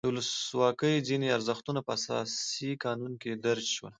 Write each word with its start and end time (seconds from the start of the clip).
د 0.03 0.05
ولسواکۍ 0.11 0.95
ځینې 1.07 1.27
ارزښتونه 1.37 1.79
په 1.83 1.91
اساسي 1.97 2.71
قانون 2.83 3.13
کې 3.21 3.31
درج 3.45 3.65
شول. 3.75 3.89